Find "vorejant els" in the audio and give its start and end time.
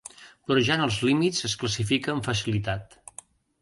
0.51-0.97